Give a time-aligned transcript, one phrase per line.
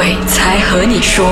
[0.00, 1.30] 鬼才和你说。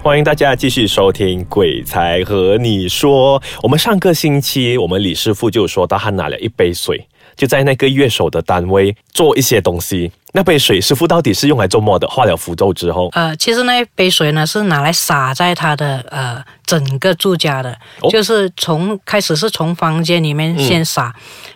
[0.00, 3.40] 欢迎大家继续收听《鬼才和你说》。
[3.64, 10.12] 我们上个星期，我们李师傅就说到，他拿了一杯水，就在那个乐手的单位做一些东西。
[10.34, 12.06] 那杯水，师傅到底是用来做么的？
[12.06, 21.12] 画了符咒之后，呃，其实那一杯水呢，是拿来洒在他的呃整个住家的，哦就是从开始是从房间里面先洒，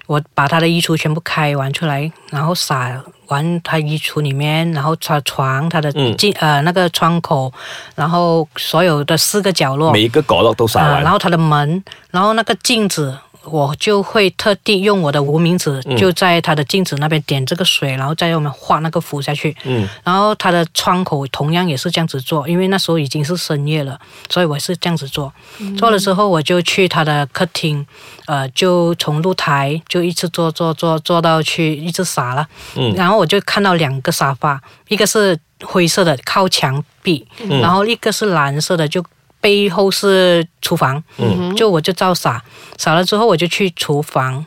[0.08, 7.52] 我把他的衣橱全部开完出来，然后洒完他衣橱里面，然后他床、他的嗯、呃那个窗口，
[7.94, 10.90] 然后所有的四个角落，每一个角落都撒完。
[10.96, 19.56] 啊然后他的门，然后那个镜子，我就会特地用我的无名指，嗯就在他的镜子那边点这个水，然后再用我们画那个符下去。
[19.64, 23.98] 嗯，然后他的窗口同样也是这样子做，因为那时候已经是深夜了，
[24.28, 25.32] 所以我是这样子做。
[25.78, 27.86] 做了之后，我就去他的客厅，
[28.26, 32.46] 呃，就从露台就一直做做做做到去一直撒了。
[32.76, 39.02] 嗯然后我就看到两个沙发，一个是灰色的靠墙壁，嗯然后一个是蓝色的就。
[39.40, 41.54] 背后是厨房，嗯。
[41.56, 42.42] 就我就照撒，
[42.76, 44.44] 撒了之后我就去厨房。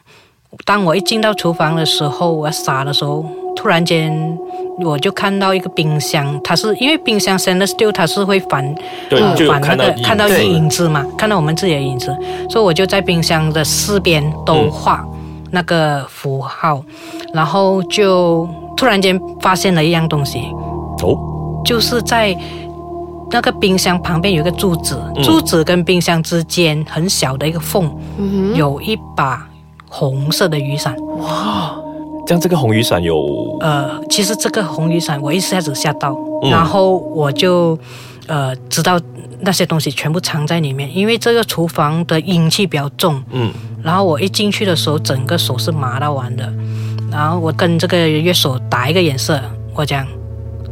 [0.65, 4.37] 当我一进到厨房的时候，我撒的时候，突然间
[4.81, 8.63] 我就看到一个冰箱，它是因为冰箱 stainless steel 它是会反
[9.09, 12.15] 对呃反那看到影个看到子影子嘛，看到我们自己的影子，
[12.49, 15.03] 所以我就在冰箱的四边都嗯画
[15.51, 16.83] 那个符号，
[17.33, 20.39] 然后就突然间发现了一样东西，
[21.01, 21.17] 哦，
[21.65, 22.37] 就是在
[23.33, 25.23] 那个冰箱旁边有一个柱子，嗯。
[25.23, 27.91] 柱子跟冰箱之间很小的一个缝，
[28.53, 29.49] 有一把
[29.89, 30.95] 红色的雨伞。
[32.25, 36.51] 这样这个红雨伞有呃，其实这个红雨伞我一下子吓到，嗯。
[36.51, 37.77] 然后我就
[38.27, 38.99] 呃知道
[39.41, 43.51] 那些东西全部藏在里面，因为这个厨房的阴气比较重，嗯。
[43.81, 46.53] 然后我一进去的时候，整个手是麻到完的，
[47.11, 49.41] 然后我跟这个乐手打一个眼色，
[49.73, 50.05] 我讲。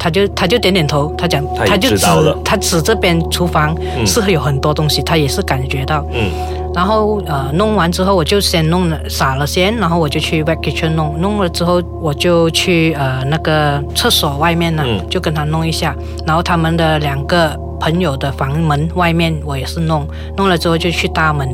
[0.01, 2.07] 他就他就点点头，他讲他就指
[2.43, 6.03] 他指这边厨房嗯是有很多东西，他也是感觉到。
[6.11, 6.31] 嗯
[6.73, 15.93] 然后呃弄完之后，我就先弄了撒了先，然后我就去 kitchen 弄，弄了之后我就去呃那个厕所外面呢，嗯就跟他弄一下，
[16.25, 20.07] 然后他们的两个朋友的房门外面我也是弄，
[20.37, 21.47] 弄了之后就去大门。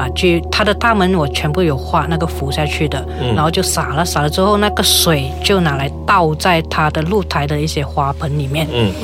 [0.00, 8.94] 啊，去他的大门我全部有画那个符下去的，嗯然后就洒了，洒了之后那个水就拿来倒在他的露台的一些花盆里面，嗯，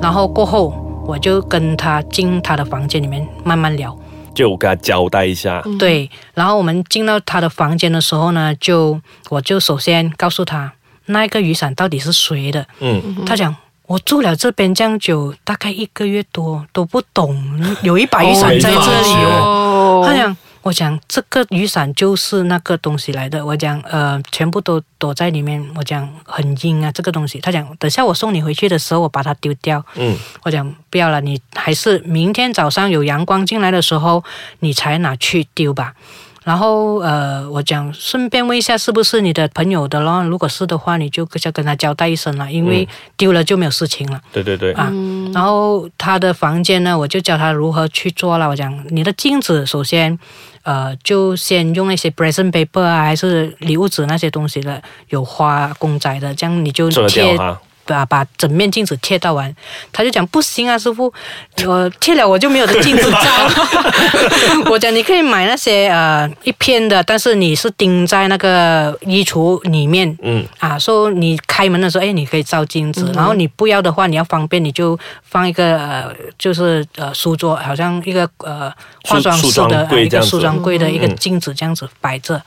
[0.00, 0.72] 然后过后
[1.06, 3.94] 我就跟他进他的房间里面慢慢聊，
[4.34, 5.62] 就跟他交代一下。
[5.78, 10.72] 对，然后我们进到他的房间的时候呢，就我就首先告诉他
[11.04, 12.66] 那个雨伞到底是谁的。
[12.80, 13.54] 嗯他讲
[13.86, 17.36] 我住了这边这样久，大概一个月多都不懂
[17.82, 20.02] 有一把雨伞在这里哦。
[20.06, 20.34] 他讲。
[20.66, 27.38] 我讲这个雨伞就是那个东西来的，我讲呃全部都躲在里面，我讲很阴啊这个东西。
[27.38, 29.80] 他讲等下我送你回去的时候，我把它丢掉。
[29.94, 34.24] 嗯我讲不要了，你还是明天早上有阳光进来的时候，
[34.58, 35.94] 你才拿去丢吧。
[36.42, 40.22] 然后呃，我讲顺便问一下，是不是你的朋友的咯？
[40.22, 44.20] 如果是的话，你就要跟他交代一声了，因为丢了就没有事情了。
[44.32, 44.88] 对对对，啊，
[45.36, 48.48] 然后他的房间呢，我就教他如何去做了。
[48.48, 50.18] 我讲你的镜子，首先，
[50.62, 57.36] 呃，就先用那些 present paper 啊，还是礼物纸那些东西的，有花公仔的，这样你就贴。
[57.86, 59.54] 把把整面镜子贴到完，
[59.92, 61.12] 他就讲不行啊，师傅，
[61.66, 63.18] 我贴了我就没有的镜子照。
[64.70, 78.72] 我讲你可以买那些呃一片的，但是你是钉在那个衣橱里面，嗯啊，说你开门的时候，哎，你可以照镜子，然后你不要的话，你要方便，你就放一个呃，就是呃书桌，好像一个呃
[79.04, 82.42] 化妆室的呃一个梳妆柜的一个嗯镜子这样子摆着。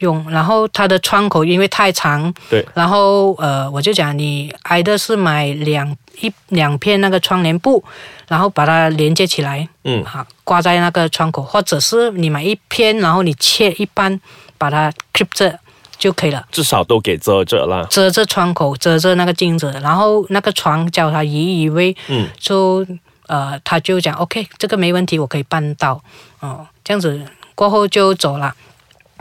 [0.00, 7.82] 用，然后它的窗口因为太长，对，然后呃，我就讲你挨的是买两一两片那个窗帘布，
[8.28, 10.02] 然后把它连接起来，嗯。
[10.04, 14.20] 啊，挂在那个窗口，或者是你买一片，然后你切一半，
[14.58, 15.58] 把它 clip 着
[15.96, 16.44] 就可以了。
[16.50, 17.86] 至少都给遮着啦。
[17.88, 22.28] 遮着窗口，遮着那个镜子，然后那个床叫他移移位，嗯。
[22.38, 22.84] 就
[23.28, 26.02] 呃，他就讲 OK，这个没问题，我可以办到，
[26.40, 27.24] 哦，这样子
[27.54, 28.52] 过后就走了，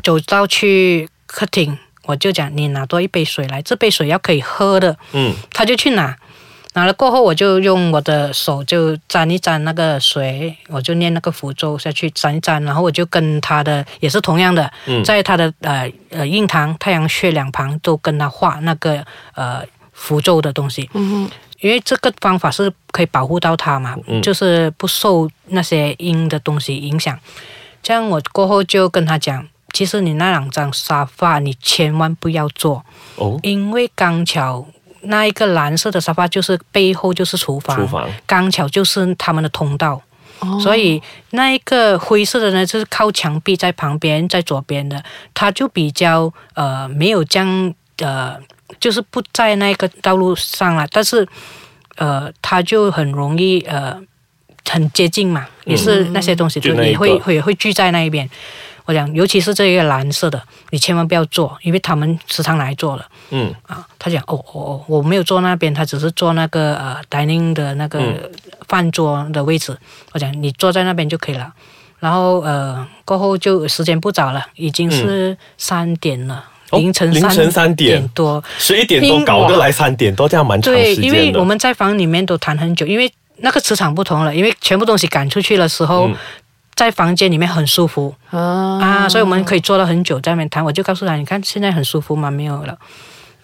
[0.04, 6.16] 走到去客厅，我就讲你拿多一杯水来，这杯水要可以喝的，嗯他就去拿。
[6.74, 19.04] 拿了过后，我就用我的手就沾一沾那个水，我就念那个符咒下去沾一沾，然后我就跟他的也是同样的，嗯在他的呃呃印堂、太阳穴两旁都跟他画那个
[19.34, 20.88] 呃符咒的东西。
[20.94, 21.30] 嗯
[21.60, 27.20] 因为这个方法是可以保护到他嘛，嗯就是不受那些阴的东西影响。
[27.82, 29.46] 这样我过后就跟他讲，
[29.80, 32.84] 其实你那两张沙发你千万不要坐，
[33.16, 33.40] 哦？
[33.44, 34.68] 因为刚巧
[35.04, 38.10] 那一个蓝色的沙发就是背后就是厨房，厨房。
[38.26, 40.02] 刚巧就是他们的通道。
[40.40, 40.60] 哦。
[40.60, 45.02] 所以那一个灰色的呢，就是靠墙壁在旁边，在左边的，
[45.34, 48.38] 它就比较呃没有这样呃，
[48.82, 51.26] 就是不在那个道路上了，但是
[51.96, 53.98] 呃，它就很容易呃
[54.70, 58.30] 很接近嘛，也是那些东西就也会个会会聚在那一边。
[58.90, 60.42] 我讲，尤其是这个蓝色的，
[60.72, 63.06] 你千万不要坐，因为他们时常来做了。
[63.30, 68.32] 嗯，啊，他讲哦哦哦，我没有坐那边，他只是坐那个呃 dining 的那个嗯
[68.68, 69.78] 饭桌的位置。
[70.14, 71.54] 我讲你坐在那边就可以了。
[72.00, 78.44] 然后呃过后就时间不早了，已经是三点了，哦凌晨凌晨三点多。
[78.58, 81.18] 十一点多搞得来三点多，这样蛮长对，时间的。
[81.20, 86.08] 因为我们在房里面都谈很久，因为那个磁场不同了，因为全部东西赶出去的时候。
[86.08, 86.16] 嗯
[86.80, 88.40] 在房间里面很舒服啊
[88.80, 90.64] 啊，所以我们可以坐了很久在那边谈。
[90.64, 92.32] 我就告诉他，你看现在很舒服吗？
[92.32, 92.78] 没有了。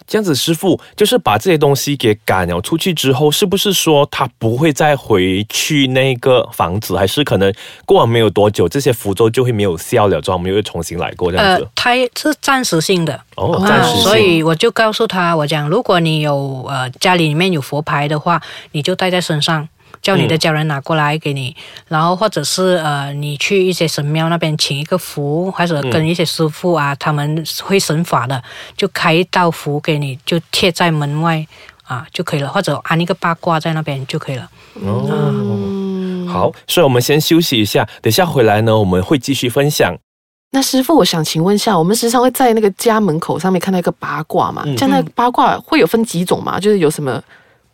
[0.08, 7.54] 这样子，师傅就是把这些东西给赶了出去之后，是不是说他不会再回去那个房子，还是可能
[7.86, 13.20] 过完没有多久，这些符咒就会没有效了，之后我们又会重新来过这样子？，呃它是暂时性的。
[13.36, 14.04] 哦，啊暂时性。
[14.04, 18.42] 所以我就告诉他，我讲，如果你有呃家里里面有佛牌的话，
[18.72, 19.68] 你就带在身上，
[20.06, 21.56] 叫你的家人拿过来给你，
[21.88, 28.40] 然后或者是呃你去一些神庙那边请一个符，或者跟一些师傅啊，他们会神法的，
[28.78, 31.44] 就开一道符给你，就贴在门外
[31.86, 34.48] 啊就可以了，或者安一个八卦在那边就可以了。
[34.76, 39.98] 哦，好，所以我们先休息一下，等下回来呢，我们会继续分享。
[40.52, 44.62] 那师傅，我想请问一下，我们时常会在那个家门口上面看到一个八卦嘛？
[44.68, 46.60] 嗯这样那个八卦会有分几种嘛？
[46.60, 47.20] 就是有什么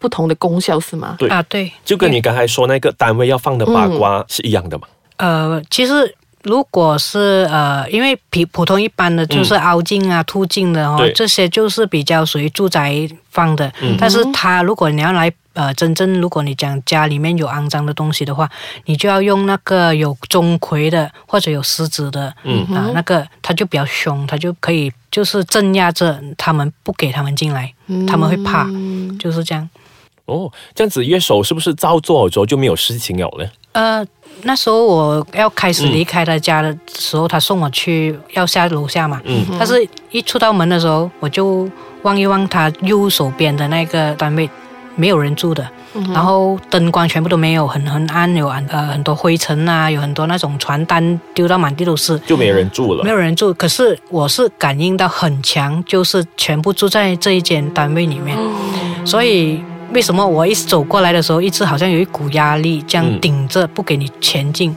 [0.01, 1.15] 不同的功效是吗？
[1.19, 4.87] 对啊，对，就跟你刚才说那个单位要放的八卦是一样的嘛？
[5.17, 6.13] 呃，其实
[6.43, 13.71] 如果是呃，因为普普通一般的就是凹进啊、凸进的哦，这些就是比较属于住宅放的。
[13.81, 18.49] 嗯但是它如果你要来呃，真正如果你讲家里面有肮脏的东西的话，
[18.85, 27.71] 你就要用那个有钟馗的或者有狮子的，嗯啊，那个它就比较凶，它就可以就是镇压着他们，不给他们进来，
[28.07, 29.69] 他们会怕，嗯就是这样。
[30.31, 33.45] 哦，这样子乐手是不是照做了之后就没有事情了呢？
[33.73, 34.05] 呃，
[34.43, 39.21] 那时候我要开始离开他家的时候，他送我去要下楼下嘛。
[39.25, 41.69] 嗯但是一出到门的时候，我就
[42.01, 44.49] 望一望他右手边的那个单位，
[44.95, 45.65] 没有人住的，
[46.13, 52.19] 然后灯光全部都没有，很很暗，有很呃很多灰尘啊，有很多那种传单丢到满地都是。
[52.19, 53.09] 就没人住了没。
[53.09, 58.37] 有人住，可是我是感应到很强，就是全部住在这一间单位里面，
[59.05, 63.19] 所以为什么我一走过来的时候，一直好像有一股压力这样嗯。
[63.19, 64.75] 顶着不给你前进，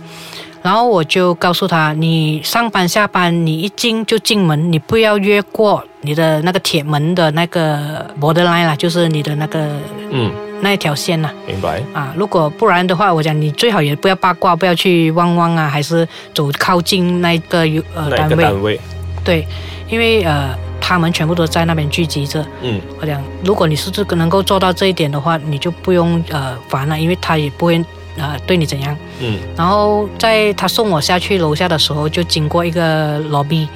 [0.62, 9.68] 然后我就告诉他，你上班下班，你一进就进门，你不要越过你的那个铁门的那个 borderline 啦，就是你的那个
[10.10, 10.30] 嗯，
[10.60, 11.80] 那一条线呐、明白。
[11.92, 18.80] 啊，如果不然的话，我讲你最好也不要八卦，不要去汪汪啊，还是走靠近那个有呃单位，单位，
[19.24, 19.46] 对，
[19.88, 20.54] 因为呃
[20.86, 22.44] 他们全部都在那边聚集着。
[22.60, 22.78] 嗯。
[23.00, 27.82] 我讲，如果你是这个能够做到这一点的话，你就不用呃烦了，因为他也不会
[28.18, 28.94] 呃对你怎样。
[29.18, 29.38] 嗯。
[29.56, 33.66] 然后在他送我下去楼下的时候，就经过一个 lobby，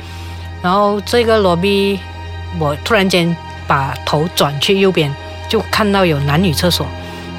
[0.61, 1.99] 然后这个 lobby
[2.59, 3.35] 我突然间
[3.67, 5.11] 把头转去右边，
[5.49, 6.87] 就看到有男女厕所，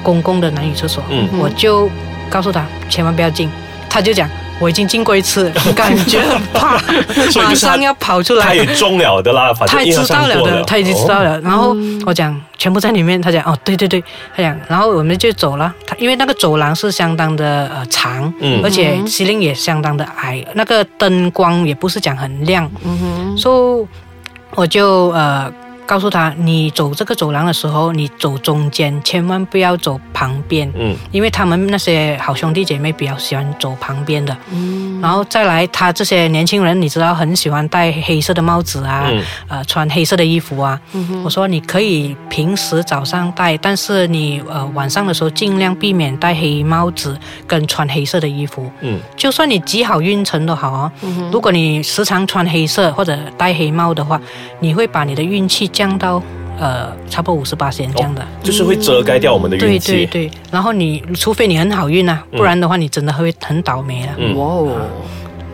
[0.02, 1.28] 公共的男女厕所，嗯。
[1.38, 1.88] 我就
[2.28, 3.48] 告诉他千万不要进，
[3.88, 4.28] 他就讲
[4.60, 6.78] 我已经进过一次，感觉很怕，
[7.42, 8.46] 马上要跑出来。
[8.46, 11.38] 他也中了的啦，反正他也知道了的，他已经知道了。
[11.38, 11.40] 了。
[11.40, 11.74] 然后
[12.04, 14.04] 我讲全部在里面，他讲哦，对对对，
[14.36, 15.74] 他讲，然后我们就走了。
[15.86, 23.88] 他因为那个走廊是相当的呃长，嗯而且西令也相当的矮，那个灯光也不是讲很亮，嗯哼，所以
[24.54, 25.50] 我就呃
[25.90, 30.96] 告诉他，你走这个走廊的时候，你走中间，千万不要走旁边，嗯。
[31.10, 34.36] 因为他们那些好兄弟姐妹比较喜欢走旁边的。
[34.52, 35.00] 嗯。
[35.00, 39.24] 然后再来，他这些年轻人，你知道很喜欢戴黑色的帽子啊，嗯。
[39.48, 40.80] 呃，穿黑色的衣服啊。
[40.92, 47.18] 嗯我说你可以平时早上戴，但是你呃晚上的时候尽量避免戴黑帽子
[47.48, 48.70] 跟穿黑色的衣服。
[48.82, 49.00] 嗯。
[49.16, 50.92] 就算你极好运程都好啊，
[51.32, 54.20] 如果你时常穿黑色或者戴黑帽的话，
[54.60, 56.22] 你会把你的运气降到
[56.58, 58.22] 呃差不多五十八线这样的。
[58.42, 60.04] 就是会遮盖掉我们的对运气。
[60.06, 64.14] 对对，然后你除非你很好运啊，不然的话你真的会很倒霉啊。
[64.18, 64.76] 嗯哇哦，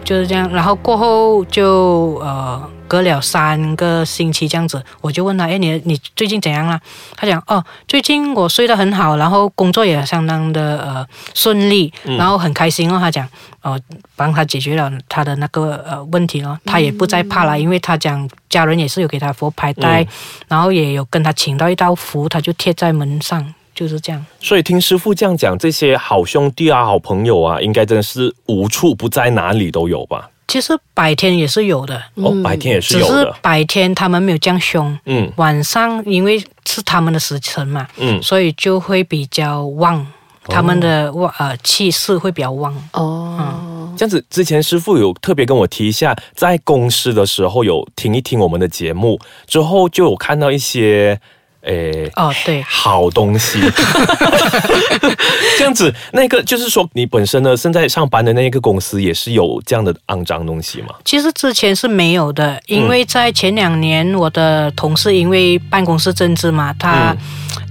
[0.07, 0.49] 就是这样。
[0.51, 6.81] 然后过后就呃隔了三个星期这样子，我就问他，哎，你你最近怎样啦？
[7.17, 12.99] 他讲，哦，最近我睡得很好，然后工作也相当的呃顺利，然后很开心哦。
[13.01, 13.29] 他讲，
[13.63, 13.79] 哦，
[14.15, 20.07] 帮他解决了他的那个呃问题了，他也不再怕了，因为他讲家人也是有给他佛牌带，
[20.47, 24.27] 然后也有跟他请到一道符，他就贴在门上，就是这样。
[24.41, 30.31] 所以听师傅这样讲，这些好兄弟啊、好朋友啊，应该真的是无处不在，哪里都有吧？
[30.49, 33.33] 其实白天也是有的，哦，白天也是有的只是。
[33.43, 40.07] 白天他们没有这样凶，嗯晚上因为是他们的时辰嘛，嗯，所以就会比较旺，
[40.45, 42.73] 他们的旺呃气势会比较旺。
[42.93, 49.19] 哦，这样子，之前师傅有特别跟我提一下，在公司的时候有听一听我们的节目，
[49.49, 51.21] 之后就有看到一些。
[51.67, 53.61] 诶，哦，对，好东西，
[55.59, 60.89] 这样子，那个就是说，你本身呢，现在上班的那个公司也是有这样的肮脏东西吗？
[61.05, 67.19] 其实之前是没有的，因为在前两年，我的同事因为办公室政治嘛，他、嗯。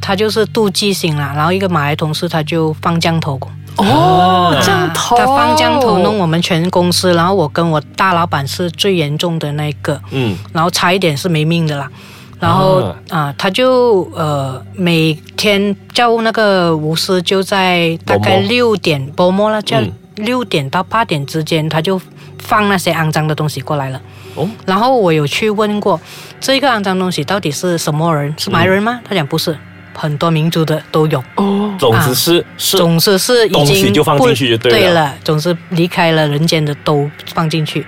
[0.02, 3.40] 他就是妒忌心啦，然后一个马来同事他就放降头。
[3.78, 10.38] 哦，这样头，他放降头弄我们全公司，然后我跟我大老板是最严重的那一个，嗯。
[10.54, 11.90] 然后差一点是没命的啦。
[12.40, 22.00] 然后啊啊、他就呃每天叫那个巫师就在大概六点波莫了，叫嗯六点到八点之间，他就
[22.40, 24.02] 放那些肮脏的东西过来了。
[24.36, 26.00] 哦，然后我有去问过，
[26.40, 28.34] 这个肮脏东西到底是什么人？
[28.38, 29.00] 是埋人吗？
[29.08, 29.58] 他讲不是，
[29.94, 31.24] 很多民族的都有。
[31.36, 37.86] 哦，总之是、是总之是已东西经就放进去对了了，总之离开了人间的都放进去，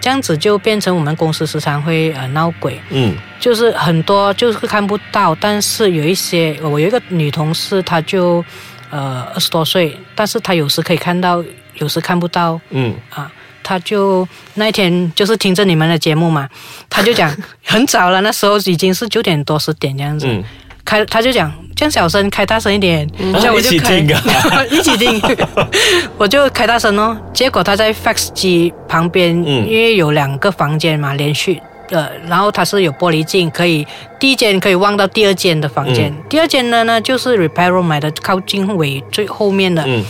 [0.00, 3.14] 这样子就变成我们公司时常会呃闹鬼，嗯。
[3.38, 8.44] 就是很多就是看不到，但是有一些我有一个女同事，她就
[8.90, 11.42] 呃二十多岁，但是她有时可以看到，
[11.74, 12.60] 有时看不到。
[12.70, 12.94] 嗯。
[13.10, 13.30] 啊。
[13.62, 16.48] 她就那一天就是听着你们的节目嘛，
[16.88, 17.32] 她就讲
[17.64, 20.42] 很早了，那时候已经是九点多十点这样子，嗯，
[20.84, 23.96] 开她就讲这样小声，开大声一点，这样我就开
[24.70, 25.18] 一起听，
[26.18, 27.16] 我就开大声哦。
[27.32, 29.66] 结果他在 fax 机旁边，嗯。
[29.66, 31.58] 因为有两个房间嘛，连续。
[31.88, 33.86] 的，然后它是有玻璃镜，可以
[34.18, 36.22] 第一间可以望到第二间的房间，嗯。
[36.28, 40.04] 第二间的呢就是 repair room 买的靠近尾最后面的嗯。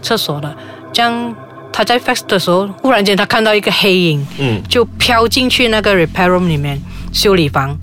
[0.00, 0.56] 厕所的。
[0.92, 1.34] 这样
[1.72, 6.80] 他在 fax 的时候，忽然间他看到一个黑影，嗯，就飘进去那个 repair room 里面
[7.12, 7.76] 修理房，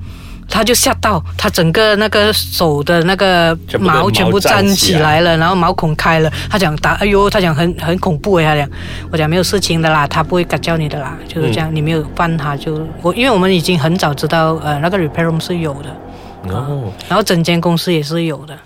[0.50, 6.32] 他就吓到，他整个那个手的那个毛毛全部站站起来了，然后毛孔开了。
[6.50, 8.70] 他讲打，哎呦，他讲很很恐怖诶，他讲，
[9.12, 18.58] 我讲没有事情的啦，他不会敢叫你的啦，就是这样，你没有犯他就我，因为我们已经很早知道，呃，那个 repair room 是有的，哦，然后整间公司也是有的。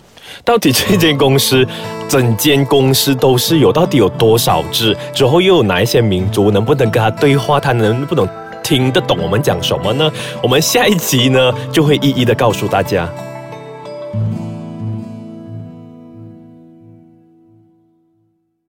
[0.44, 1.66] 到底这间公司，
[2.08, 4.96] 整间公司都是有，到底有多少只？
[5.14, 6.52] 之后又有哪一些民族？
[6.52, 7.60] 能不能跟他对话？
[7.60, 8.28] 他能不能
[8.68, 10.12] 听得懂我们讲什么呢？
[10.44, 13.10] 我们下一集呢就会一一的告诉大家。